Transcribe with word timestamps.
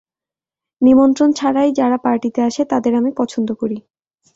নিমন্ত্রণ 0.81 1.29
ছাড়াই 1.31 1.69
যারা 1.73 1.97
পার্টিতে 1.97 2.39
আসে 2.41 2.61
তাদের 2.65 2.93
আমি 2.95 3.11
পছন্দ 3.17 3.49
করি। 3.53 3.77